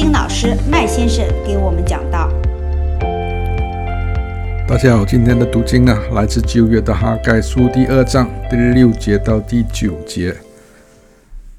[0.00, 2.32] 经老师麦先生给我们讲道。
[4.66, 10.34] 大家好，今天的读经呢，来自旧约的哈该书第二章第六节到第九节。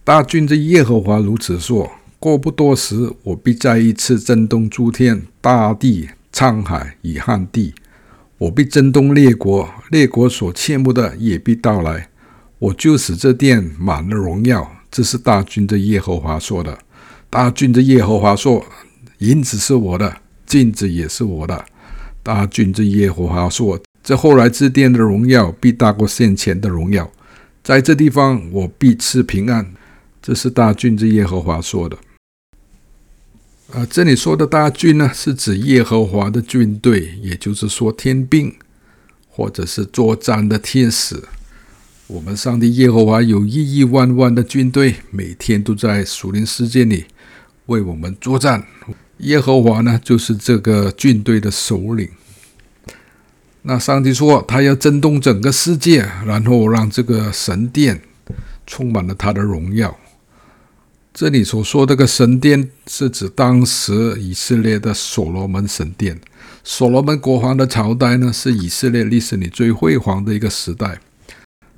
[0.04, 1.88] 大军之耶和华如此说：
[2.18, 7.76] 过不多时，我必再一次震动诸天、大地、沧海与旱地。
[8.40, 12.08] 我必震动列国，列国所羡慕的也必到来。
[12.58, 14.68] 我就使这殿满了荣耀。
[14.90, 16.80] 这是大军的耶和华说的。
[17.32, 18.66] 大军之耶和华说：
[19.20, 21.66] 银子是我的，金子也是我的。
[22.22, 27.10] 大军之耶和华说：这后来之殿的荣耀必大过先前的荣耀。
[27.64, 29.74] 在这地方，我必赐平安。
[30.22, 31.98] 这是大军之耶和华说的。
[33.72, 38.54] 啊，这里说的大军呢，是指耶和华的军队，也就是说天兵，
[39.30, 41.24] 或者是作战的天使。
[42.08, 47.06] 我们上帝耶和华有亿亿万万的军队，每天都在属灵世界里
[47.72, 48.64] 为我们作战。
[49.20, 52.10] 耶和华呢，就是这个军队的首领。
[53.64, 58.02] 那上帝说，他要震动整个世界，然后让这个神殿
[58.66, 59.96] 充满了他的荣耀。
[61.14, 66.20] 这里所说的这个神殿，是指当时以色列的所罗门神殿。
[66.64, 71.00] 所罗门国王的朝代呢，是以色列历史里最辉煌的一个时代。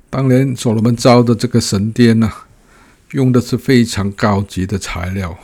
[0.08, 2.30] 当年所罗门造的这个神殿呢，
[3.10, 5.36] 用的是非常高级的材料，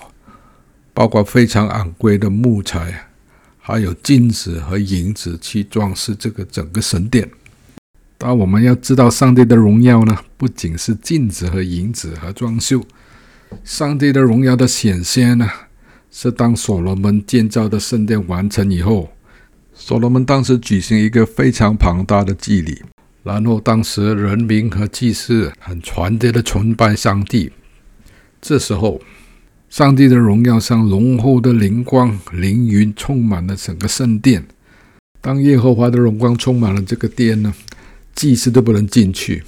[1.00, 3.06] 包括非常昂贵的木材，
[3.58, 7.26] 还有金子和银子去装饰这个整个神殿。
[8.18, 12.84] 但我们要知道，上帝的荣耀呢，不仅是金子和银子和装修，
[13.64, 15.48] 上帝的荣耀的显现呢，
[16.10, 19.10] 是当所罗门建造的圣殿完成以后，
[19.72, 22.82] 所罗门当时举行一个非常庞大的祭礼。
[23.22, 27.50] 然后，当时人民和祭司很团结的崇拜上帝。
[28.42, 29.00] 这时候，
[29.70, 34.44] 上帝的荣耀像浓厚的灵光、灵云，充满了整个圣殿。
[35.20, 37.54] 当耶和华的荣光充满了这个殿呢，
[38.12, 39.44] 祭司都不能进去。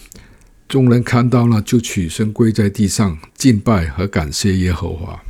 [0.69, 5.21] 众人看到了，就屈身跪在地上敬拜和感谢耶和华。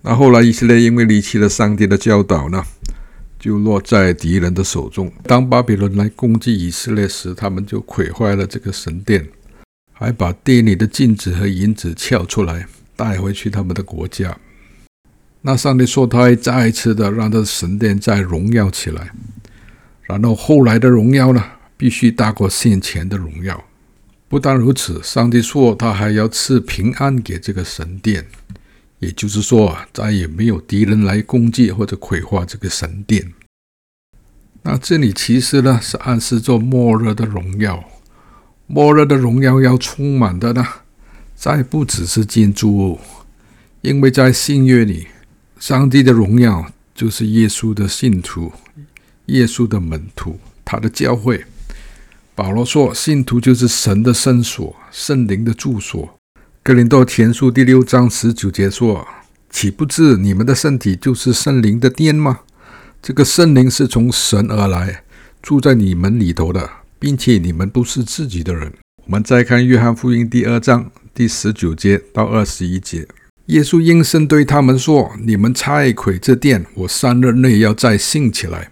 [0.00, 2.64] 那后来，以色列因为离弃了上帝的教导呢，
[3.38, 5.12] 就落在敌人的手中。
[5.24, 9.28] 当巴比伦来攻击以色列时，他们就毁坏了这个神殿，
[9.92, 12.66] 还把殿里的镜子和银子撬出来
[13.02, 14.38] 带回去他们的国家。
[15.40, 19.10] 那上帝说，他会再一次的让这神殿再荣耀起来。
[20.02, 21.42] 然后后来的荣耀呢，
[21.76, 23.64] 必须大过先前的荣耀。
[24.28, 28.24] 不但如此，上帝说他还要赐平安给这个神殿。
[29.00, 33.32] 也就是说，再也没有敌人来攻击或者毁坏这个神殿。
[34.62, 37.82] 那这里其实呢，是暗示着末日的荣耀。
[38.68, 40.64] 末日的荣耀要充满的呢，
[41.42, 43.00] 再不只是建筑物，
[43.80, 45.08] 因为在新约里，
[45.58, 48.52] 上帝的荣耀就是耶稣的信徒、
[49.26, 51.44] 耶稣的门徒、他的教会。
[52.36, 56.16] 保罗说，信徒就是神的圣所、圣灵的住所。
[56.62, 59.04] 哥林多前书第六章十九节说
[59.50, 62.42] ：“岂不知你们的身体就是圣灵的殿吗？
[63.02, 65.02] 这个圣灵是从神而来，
[65.42, 66.70] 住在你们里头的，
[67.00, 68.72] 并且你们不是自己的人。”
[69.06, 73.06] 我们再看约翰福音第二章第十九节到二十一节，
[73.46, 78.70] 耶稣应声对他们说：“你们拆毁这殿，我三日内要再兴起来。”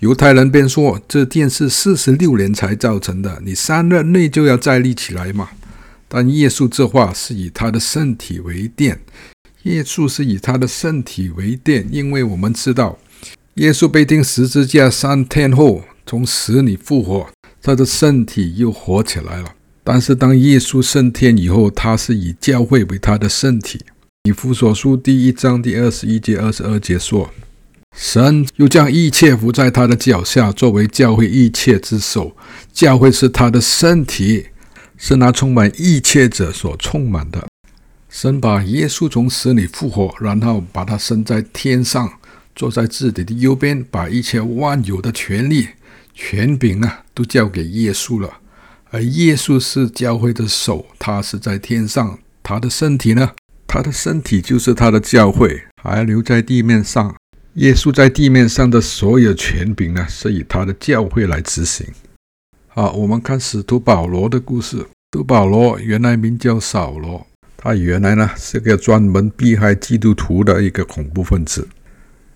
[0.00, 5.50] 犹太人便说：“这殿是四十六年才造成的，你三日内就要再立起来吗？”
[6.08, 9.00] 但耶稣这话是以他的身体为殿，
[9.64, 12.98] 耶稣是以他的身体为殿，因为我们知道，
[13.54, 17.28] 耶稣被钉十字架三天后从死里复活，
[17.60, 19.55] 他的身体又活起来了。
[19.88, 23.80] 但是当耶稣升天以后，他是以教会为他的身体。
[24.24, 27.30] 以弗所书第一章第二十一节、二十二节说
[27.96, 32.36] ：“神又将一切伏在他的脚下，作为教会一切之首。
[32.72, 34.46] 教会是他的身体。”
[34.98, 37.46] 是那充满一切者所充满的。
[38.08, 42.10] 神把耶稣从死里复活，然后把他升在天上，
[42.56, 45.68] 坐在自己的右边，把一切万有的权力、
[46.12, 48.38] 权柄啊，都交给耶稣了。
[48.96, 53.30] 而耶稣是教会的手，他是在天上，他的身体呢？
[53.66, 57.14] 他的身体就是他的教会，还留在地面上。
[57.56, 61.86] 耶稣在地面上的所有权柄呢，是以他的教会来执行。
[62.68, 64.86] 好，我们看使徒保罗的故事。
[65.10, 67.26] 都保罗原来名叫扫罗，
[67.58, 71.68] 他原来呢是个专门迫害基督徒的一个恐怖分子，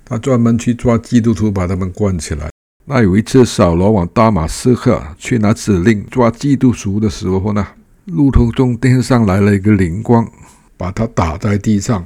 [0.05, 2.51] 他专门去抓基督徒，把他们关起来。
[2.93, 7.65] 那有一次，扫罗往大马士革去拿指令抓基督徒的时候呢，
[8.07, 10.29] 路途中天上来了一个灵光，
[10.77, 12.05] 把他打在地上。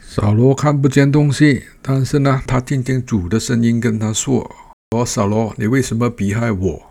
[0.00, 4.50] 扫罗看不见东西，但是呢，他听见主的声音跟他说
[4.98, 6.82] ：“我扫罗，你为什么逼害我？”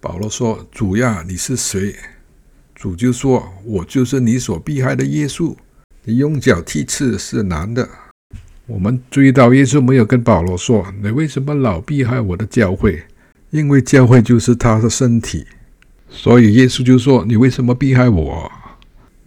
[0.00, 1.96] 保罗说：“主呀，你是谁？”
[2.72, 5.56] 主就说：“我就是你所逼害的耶稣。
[6.04, 7.88] 你用脚踢刺是难的。”
[8.66, 13.02] 我们注意到耶稣没有跟保罗说：“你为什么老逼害我的教会？”
[13.50, 15.46] 因为教会就是他的身体，
[16.08, 18.50] 所以耶稣就说：“你为什么逼害我？”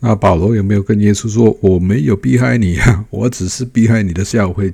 [0.02, 4.74] 那保罗有没有跟耶稣说：“我没有逼害你啊， 我只是逼害你的教会。”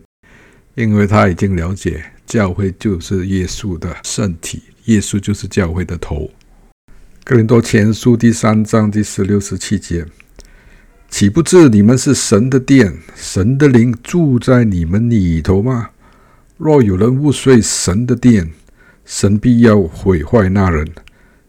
[0.75, 6.31] 因为他已经了解，教会就是耶稣的身体，耶稣就是教会的头。
[7.25, 10.06] 哥林多前书第三章第十六、十七节
[11.13, 15.92] ：“岂不知你们是神的殿，神的灵住在你们里头吗？
[16.57, 18.50] 若有人污秽神的殿，
[19.06, 20.89] 神必要毁坏那人，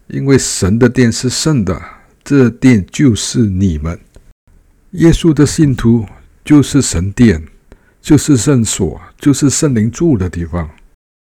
[0.08, 1.80] 因为神的殿是圣的，
[2.22, 3.98] 这殿就是你们。
[4.90, 6.04] 耶稣的信徒
[6.44, 7.42] 就是神殿，
[8.02, 10.68] 就是圣所，就是圣灵住的地方。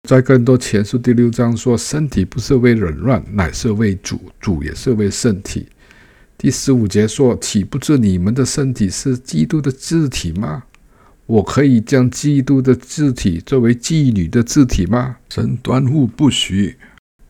[0.07, 5.65] 在更多前书第六章说，身体不是为人乱，乃是为主，主也是为圣体。
[6.41, 10.63] 第十五节说，岂不知你们的身体是基督的肢体吗？
[11.25, 15.17] 我可以将基督的肢体作为妓女的肢体吗？
[15.29, 16.77] 神断乎不许，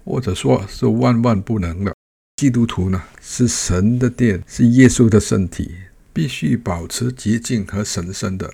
[0.05, 1.91] 或者说是万万不能的。
[2.35, 5.71] 基督徒呢，是神的殿，是耶稣的身体，
[6.13, 8.53] 必须保持洁净和神圣的。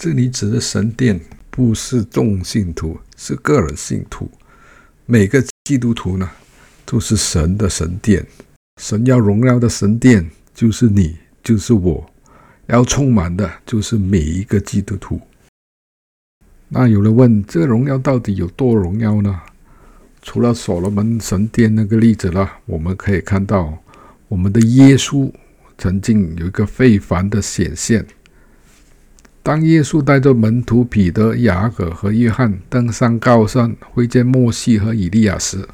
[0.00, 1.20] 这里指的神殿，
[1.50, 4.30] 不是众信徒，是个人信徒。
[5.04, 6.30] 每个基督徒呢，
[6.86, 8.24] 都是神的神殿。
[8.80, 12.10] 神要荣耀的神殿，就是你，就是我。
[12.68, 15.20] 要充满的就是每一个基督徒。
[16.70, 19.38] 那有人问：这个荣耀到底有多荣耀呢？
[20.22, 23.76] 除了所罗门神殿那个例子呢，我们可以看到
[24.28, 25.30] 我们的耶稣
[25.76, 28.06] 曾经有一个非凡的显现。
[29.42, 35.68] 当耶稣带着门徒彼得、雅各和约翰登上高山会见摩西和以利亚时，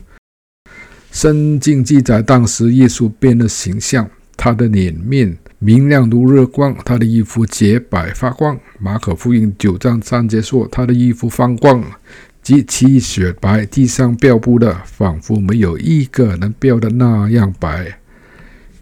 [1.16, 5.34] 圣经记载当时耶稣变了形象，他的脸面。
[5.58, 8.54] 明亮如日光，他的衣服洁白发光。
[8.78, 11.82] 马可福音九章三节说，他的衣服放光，
[12.42, 17.98] 极其雪白，地上标布的仿佛没有一个能标的那样白。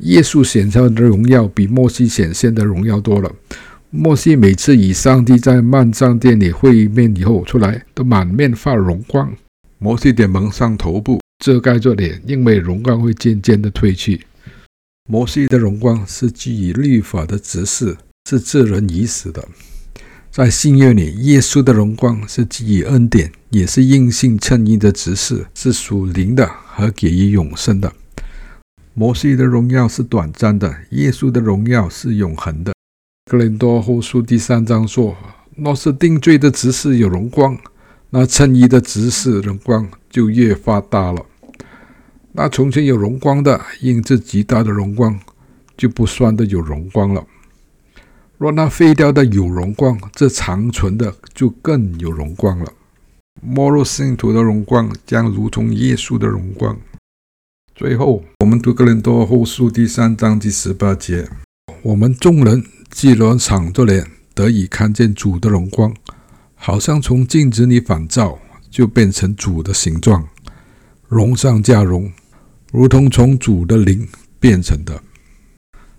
[0.01, 3.31] 耶稣显现的荣耀比摩西显现的荣耀多了。
[3.91, 9.33] 摩西每次与上帝在幔帐殿里会面以后出来，都满面发荣光。
[9.79, 14.27] 摩西得蒙上头部，遮盖着脸，因为荣光会渐渐的褪去。
[15.09, 17.97] 摩西的荣光是基于律法的执事，
[18.29, 19.47] 是致人已死的。
[20.31, 27.93] 在新约里，耶稣的荣光是基于恩典，也是应信称义的执事，是属灵的和给予永生的。
[28.95, 32.73] 摩西的荣耀是短暂的，耶稣的荣耀是永恒的。
[33.31, 35.17] 哥林多后书第三章说
[35.57, 37.59] ：“若是定罪的执事有荣光，
[38.17, 41.27] 那衬衣的直视荣光就越发大了。”
[42.31, 45.19] 那从前有荣光的，印这极大的荣光，
[45.77, 47.27] 就不算的有荣光了。
[48.39, 52.73] 若那废掉的有荣光，这长存的就更有荣光了。
[53.43, 56.79] 末日信徒的荣光将如同耶稣的荣光。
[57.75, 61.29] 最后，我们读哥林多后书第三章第十八节：
[61.83, 65.93] 我们众人既然敞着脸得以看见主的荣光，
[66.67, 68.39] 好像从镜子里反照，
[68.71, 70.27] 就变成主的形状，
[71.09, 72.11] 荣上加荣。
[72.73, 74.09] 如同从主的灵
[74.41, 74.99] 变成的，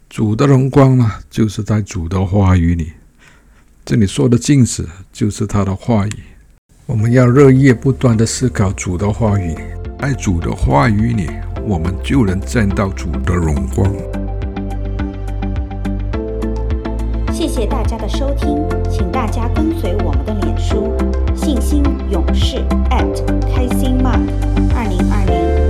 [0.09, 2.93] 主的荣光呢，就是在主的话语里。
[3.85, 6.13] 这里说的镜子就是他的话语。
[6.87, 9.55] 我们要日夜不断地思考主的话语，
[9.99, 11.29] 在主的话语里，
[11.63, 14.24] 我们就能见到主的荣光。
[17.47, 18.57] 谢谢大家的收听，
[18.89, 20.91] 请大家跟随我们的脸书
[21.37, 22.57] “信心勇士”@
[22.89, 24.19] 开心 Mark
[24.75, 25.64] 二零二零。